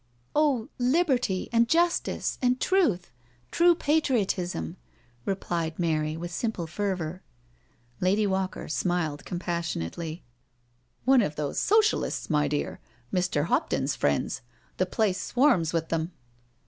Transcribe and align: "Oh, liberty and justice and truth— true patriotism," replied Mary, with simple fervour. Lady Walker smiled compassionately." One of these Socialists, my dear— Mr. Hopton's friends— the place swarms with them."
"Oh, 0.35 0.67
liberty 0.79 1.47
and 1.51 1.69
justice 1.69 2.39
and 2.41 2.59
truth— 2.59 3.11
true 3.51 3.75
patriotism," 3.75 4.77
replied 5.25 5.77
Mary, 5.77 6.17
with 6.17 6.31
simple 6.31 6.65
fervour. 6.65 7.21
Lady 7.99 8.25
Walker 8.25 8.67
smiled 8.67 9.23
compassionately." 9.25 10.23
One 11.05 11.21
of 11.21 11.35
these 11.35 11.59
Socialists, 11.59 12.31
my 12.31 12.47
dear— 12.47 12.79
Mr. 13.13 13.43
Hopton's 13.45 13.95
friends— 13.95 14.41
the 14.79 14.87
place 14.87 15.21
swarms 15.21 15.71
with 15.71 15.89
them." 15.89 16.11